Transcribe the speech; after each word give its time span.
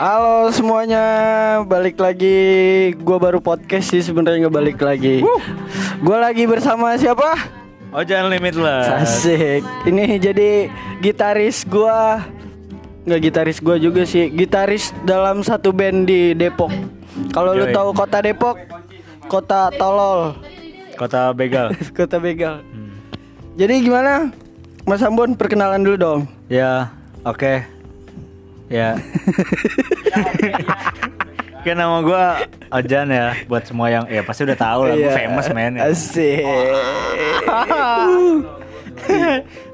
Halo 0.00 0.48
semuanya, 0.48 1.04
balik 1.68 2.00
lagi. 2.00 2.40
Gua 3.04 3.20
baru 3.20 3.36
podcast 3.36 3.92
sih 3.92 4.00
sebenarnya 4.00 4.48
nggak 4.48 4.56
balik 4.56 4.78
lagi. 4.80 5.20
Gua 6.00 6.24
lagi 6.24 6.48
bersama 6.48 6.96
siapa? 6.96 7.36
Ojan 7.92 8.32
Limitless. 8.32 8.88
Asik. 8.88 9.60
Ini 9.84 10.16
jadi 10.16 10.72
gitaris 11.04 11.68
gua 11.68 12.24
nggak 13.04 13.20
gitaris 13.28 13.60
gua 13.60 13.76
juga 13.76 14.08
sih, 14.08 14.32
gitaris 14.32 14.96
dalam 15.04 15.44
satu 15.44 15.68
band 15.68 16.08
di 16.08 16.32
Depok. 16.32 16.72
Kalau 17.36 17.52
lu 17.52 17.68
tahu 17.68 17.92
kota 17.92 18.24
Depok, 18.24 18.56
kota 19.28 19.68
tolol, 19.76 20.32
Kota 20.96 21.28
Begal. 21.36 21.76
kota 21.98 22.16
begal. 22.16 22.64
Jadi 23.60 23.84
gimana? 23.84 24.32
Mas 24.88 25.04
Ambon 25.04 25.36
perkenalan 25.36 25.84
dulu 25.84 25.96
dong. 26.00 26.20
ya, 26.48 26.88
oke. 27.20 27.79
Ya. 28.70 28.94
Oke 31.60 31.74
nama 31.74 32.00
gua 32.00 32.40
Ojan 32.72 33.10
ya 33.10 33.36
buat 33.44 33.66
semua 33.66 33.90
yang 33.90 34.06
ya 34.06 34.22
pasti 34.22 34.46
udah 34.46 34.56
tahu 34.56 34.80
lah 34.86 34.94
gue 34.94 35.10
Iya. 35.10 35.12
famous 35.12 35.46
man 35.50 35.76
ya. 35.76 35.90
Asik. 35.90 36.40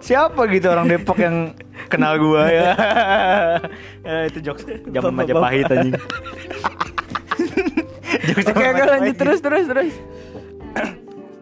Siapa 0.01 0.41
gitu 0.49 0.67
orang 0.67 0.89
Depok 0.89 1.21
yang 1.21 1.53
kenal 1.87 2.17
gua 2.19 2.49
ya? 2.49 2.73
ya 4.03 4.17
itu 4.33 4.39
jokes 4.43 4.65
zaman. 4.67 5.13
Majapahit 5.15 5.69
anjing. 5.69 5.95
Jokes 8.27 8.49
Oke, 8.49 8.65
oke 8.65 8.83
lanjut 8.83 9.15
terus 9.15 9.39
terus 9.39 9.65
terus. 9.69 9.93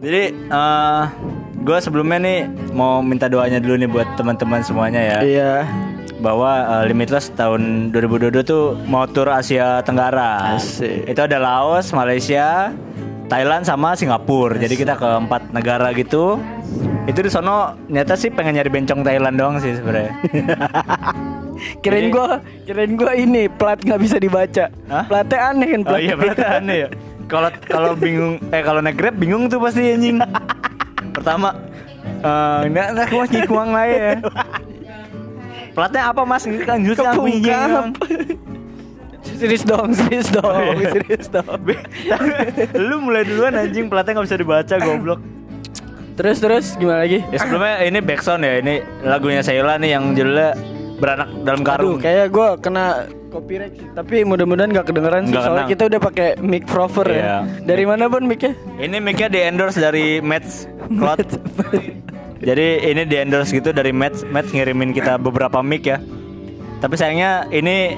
Jadi 0.03 0.23
eh 0.37 1.03
gue 1.65 1.79
sebelumnya 1.81 2.19
nih 2.21 2.39
mau 2.77 3.01
minta 3.01 3.25
doanya 3.25 3.57
dulu 3.57 3.79
nih 3.79 3.89
buat 3.89 4.09
teman-teman 4.21 4.61
semuanya 4.61 5.01
ya. 5.01 5.19
Iya. 5.25 5.53
Bahwa 6.23 6.51
uh, 6.67 6.85
Limitless 6.87 7.35
tahun 7.35 7.91
2022 7.91 8.45
tuh 8.47 8.79
mau 8.87 9.07
tur 9.09 9.31
Asia 9.31 9.83
Tenggara. 9.83 10.59
Asik. 10.59 11.11
Itu 11.11 11.21
ada 11.27 11.39
Laos, 11.43 11.91
Malaysia, 11.91 12.71
Thailand 13.27 13.67
sama 13.67 13.99
Singapura. 13.99 14.61
Jadi 14.61 14.75
kita 14.79 14.95
ke 14.95 15.09
empat 15.27 15.51
negara 15.51 15.91
gitu. 15.97 16.39
Itu 17.05 17.21
di 17.21 17.31
sono 17.33 17.77
nyata 17.89 18.17
sih 18.17 18.33
pengen 18.33 18.57
nyari 18.61 18.71
bencong 18.71 19.01
Thailand 19.05 19.37
doang 19.37 19.57
sih 19.61 19.77
sebenarnya. 19.77 20.13
Kirain 21.81 22.11
gua, 22.11 22.43
kirain 22.67 22.93
gua 22.99 23.13
ini 23.15 23.47
plat 23.47 23.79
nggak 23.79 24.01
bisa 24.03 24.17
dibaca. 24.19 24.69
Hah? 24.91 25.05
Platnya 25.07 25.39
aneh 25.55 25.69
kan 25.71 25.81
oh 25.81 25.87
plat. 25.87 26.01
iya 26.03 26.15
berarti 26.19 26.45
aneh 26.45 26.77
ya. 26.77 26.89
Kalau 27.25 27.49
kalau 27.65 27.93
bingung 27.97 28.37
eh 28.53 28.61
kalau 28.61 28.85
naik 28.85 29.01
Grab 29.01 29.17
bingung 29.17 29.49
tuh 29.49 29.63
pasti 29.63 29.95
anjing. 29.95 30.21
Pertama 31.15 31.57
eh 32.05 32.61
nggak 32.69 32.87
nggak 32.99 33.07
kuas 33.09 33.31
nyikuang 33.33 33.71
lah 33.73 33.87
ya. 33.87 34.13
Platnya 35.75 36.03
apa 36.07 36.23
mas? 36.23 36.47
Kan 36.63 36.79
jus 36.81 36.97
kan 36.97 37.13
Kepungkap. 37.13 37.99
serius 39.27 39.63
dong, 39.63 39.91
serius 39.91 40.29
dong, 40.31 40.47
Oh, 40.47 40.73
iya. 40.73 40.91
serius 40.97 41.27
dong. 41.27 41.59
Lu 42.73 42.97
mulai 43.01 43.25
duluan 43.25 43.53
anjing 43.53 43.87
platnya 43.87 44.15
nggak 44.15 44.27
bisa 44.27 44.37
dibaca 44.37 44.75
goblok. 44.79 45.21
Terus 46.15 46.39
terus 46.39 46.67
gimana 46.75 47.03
lagi? 47.03 47.27
Ya 47.27 47.39
sebelumnya 47.39 47.75
ini 47.83 47.99
backsound 47.99 48.41
ya 48.41 48.55
ini 48.57 48.75
lagunya 49.03 49.43
Sheila 49.43 49.75
nih 49.77 49.91
yang 49.93 50.15
judulnya 50.15 50.55
beranak 50.95 51.27
dalam 51.43 51.61
Aduh, 51.61 51.67
karung. 51.67 51.99
kayak 51.99 52.27
gua 52.31 52.55
kena 52.55 52.85
copyright 53.29 53.75
sih. 53.75 53.89
Tapi 53.91 54.23
mudah-mudahan 54.23 54.71
nggak 54.71 54.87
kedengeran 54.87 55.27
sih 55.27 55.35
soalnya 55.35 55.67
kena. 55.67 55.73
kita 55.75 55.83
udah 55.89 56.01
pakai 56.01 56.29
mic 56.39 56.63
proper 56.65 57.07
Iya. 57.09 57.19
ya. 57.19 57.37
Dari 57.67 57.83
mana 57.83 58.07
pun 58.07 58.23
micnya? 58.23 58.55
Ini 58.79 59.03
mic-nya 59.03 59.27
di 59.27 59.41
endorse 59.43 59.83
dari 59.83 60.23
Mets 60.23 60.71
Cloud. 60.89 61.27
Jadi 62.45 62.93
ini 62.93 63.03
di 63.09 63.17
endorse 63.17 63.57
gitu 63.57 63.73
dari 63.73 63.91
Mets 63.91 64.21
Mets 64.29 64.53
ngirimin 64.53 64.93
kita 64.93 65.17
beberapa 65.17 65.65
mic 65.65 65.89
ya. 65.89 65.99
Tapi 66.85 66.95
sayangnya 67.01 67.49
ini 67.49 67.97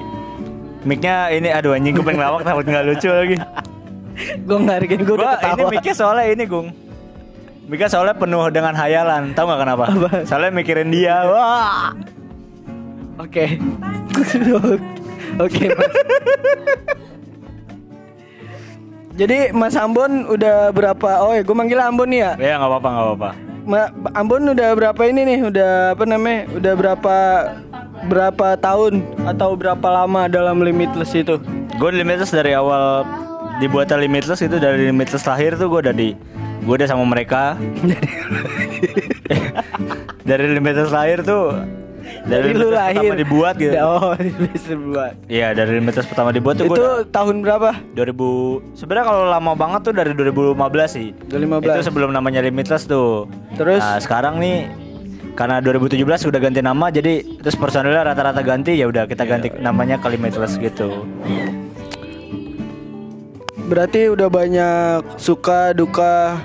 mic-nya 0.87 1.27
ini 1.35 1.51
aduh 1.51 1.75
anjing 1.75 1.91
gue 1.99 2.05
pengen 2.07 2.23
lawak 2.23 2.47
takut 2.47 2.63
nggak 2.63 2.85
lucu 2.87 3.11
lagi. 3.11 3.35
gua 4.47 4.57
ngargain 4.63 5.03
gua 5.03 5.15
udah 5.19 5.31
ketawa. 5.37 5.51
ini 5.51 5.63
mic-nya 5.67 5.93
soalnya 5.93 6.25
ini 6.31 6.43
Gung. 6.47 6.67
Mic-nya 7.67 7.89
soalnya 7.91 8.15
penuh 8.15 8.47
dengan 8.47 8.71
hayalan. 8.71 9.35
Tahu 9.35 9.43
nggak 9.43 9.59
kenapa? 9.59 9.83
Apa? 9.91 10.09
Soalnya 10.23 10.51
mikirin 10.55 10.89
dia. 10.95 11.27
Wah. 11.27 11.91
Oke. 13.19 13.59
Oke, 15.43 15.69
Mas. 15.69 15.93
Jadi 19.17 19.49
Mas 19.51 19.75
Ambon 19.75 20.29
udah 20.29 20.69
berapa? 20.71 21.09
Oh 21.25 21.33
ya, 21.33 21.41
gue 21.41 21.55
manggil 21.57 21.81
Ambon 21.81 22.09
nih 22.09 22.21
ya. 22.23 22.31
Ya 22.37 22.53
nggak 22.61 22.69
apa-apa 22.69 22.87
nggak 22.87 23.05
apa-apa. 23.05 23.29
Ma- 23.67 23.91
Ambon 24.15 24.47
udah 24.47 24.71
berapa 24.73 25.01
ini 25.05 25.27
nih? 25.27 25.39
Udah 25.51 25.91
apa 25.93 26.03
namanya? 26.07 26.47
Udah 26.55 26.73
berapa 26.79 27.15
berapa 28.07 28.47
tahun 28.63 29.03
atau 29.27 29.59
berapa 29.59 29.87
lama 29.91 30.31
dalam 30.31 30.63
Limitless 30.63 31.11
itu? 31.11 31.35
Gue 31.75 31.91
Limitless 31.91 32.31
dari 32.31 32.55
awal 32.55 33.03
dibuatnya 33.59 33.99
Limitless 33.99 34.39
itu 34.39 34.55
dari 34.55 34.87
Limitless 34.87 35.27
lahir 35.27 35.59
tuh 35.59 35.67
gue 35.67 35.79
udah 35.83 35.95
di 35.95 36.15
gue 36.63 36.73
udah 36.73 36.87
sama 36.87 37.03
mereka. 37.03 37.59
dari 40.29 40.47
Limitless 40.55 40.91
lahir 40.95 41.19
tuh 41.27 41.59
dari, 42.27 42.51
lu 42.51 42.67
Limitless 42.67 42.75
lahir 42.75 42.99
pertama 42.99 43.15
dibuat 43.17 43.53
gitu. 43.55 43.73
Oh, 43.87 44.11
Limitless 44.19 44.65
dibuat. 44.67 45.13
Iya 45.31 45.47
dari 45.55 45.71
Limitless 45.79 46.07
pertama 46.11 46.29
dibuat 46.35 46.55
tuh 46.59 46.67
Itu 46.67 46.85
tahun 47.09 47.35
berapa? 47.41 47.69
2000 47.95 48.77
sebenarnya 48.77 49.05
kalau 49.07 49.23
lama 49.31 49.51
banget 49.55 49.81
tuh 49.87 49.93
dari 49.95 50.11
2015 50.13 50.59
sih. 50.91 51.07
2015. 51.31 51.63
Itu 51.63 51.81
sebelum 51.87 52.09
namanya 52.11 52.43
Limitless 52.43 52.85
tuh. 52.85 53.31
Terus? 53.55 53.79
Nah, 53.79 53.99
sekarang 54.03 54.43
nih 54.43 54.67
karena 55.37 55.61
2017 55.61 56.01
udah 56.03 56.39
ganti 56.41 56.61
nama 56.65 56.89
jadi 56.89 57.21
terus 57.45 57.53
personilnya 57.53 58.01
rata-rata 58.09 58.41
ganti 58.41 58.73
ya 58.73 58.89
udah 58.89 59.05
kita 59.05 59.23
ganti 59.23 59.47
namanya 59.61 60.01
ke 60.01 60.07
Limitless 60.11 60.57
gitu. 60.59 61.07
Berarti 63.67 64.07
udah 64.07 64.31
banyak 64.31 65.19
suka 65.19 65.75
duka 65.75 66.39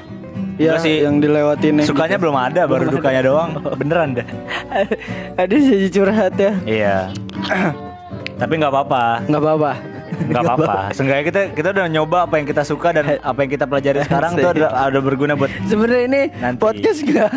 ya 0.56 0.74
Enggak 0.74 0.80
sih. 0.80 0.96
yang 1.00 1.16
dilewatin 1.18 1.74
ya, 1.78 1.84
Sukanya 1.84 2.16
gitu. 2.16 2.22
belum 2.22 2.36
ada, 2.36 2.60
baru 2.64 2.82
Belum 2.82 2.94
dukanya 2.94 3.20
doang. 3.22 3.50
Beneran 3.74 4.08
dah. 4.14 4.26
Ada 5.40 5.54
jadi 5.54 5.88
curhat 5.88 6.34
ya. 6.34 6.52
Iya. 6.62 6.96
Tapi 8.40 8.52
nggak 8.54 8.70
apa-apa, 8.70 9.02
Nggak 9.24 9.40
apa-apa. 9.40 9.72
nggak 10.22 10.42
apa-apa. 10.44 10.74
Seenggaknya 10.92 11.24
kita 11.24 11.40
kita 11.52 11.68
udah 11.72 11.86
nyoba 11.88 12.18
apa 12.26 12.34
yang 12.36 12.46
kita 12.46 12.62
suka 12.62 12.88
dan 12.90 13.04
apa 13.30 13.38
yang 13.38 13.50
kita 13.50 13.64
pelajari 13.64 13.98
sekarang 14.02 14.32
tuh 14.34 14.50
ada, 14.50 14.66
ada 14.82 14.98
berguna 14.98 15.32
buat 15.32 15.50
Sebenarnya 15.64 16.02
ini 16.04 16.22
Nanti. 16.36 16.58
podcast 16.58 17.00
gak 17.02 17.32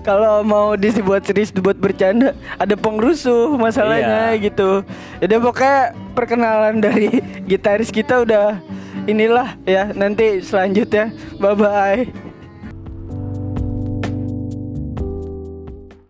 kalau 0.00 0.40
mau 0.40 0.72
dibuat 0.72 1.22
serius 1.22 1.50
dibuat 1.50 1.76
bercanda 1.76 2.32
ada 2.54 2.74
pengrusuh 2.74 3.54
masalahnya 3.54 4.32
Iya. 4.32 4.44
gitu. 4.44 4.70
Jadi 5.18 5.34
pokoknya 5.36 5.78
perkenalan 6.12 6.78
dari 6.78 7.08
gitaris 7.44 7.88
kita 7.88 8.22
udah 8.22 8.58
inilah 9.04 9.56
ya 9.62 9.88
nanti 9.90 10.40
selanjutnya 10.40 11.08
bye 11.36 11.54
bye. 11.54 12.27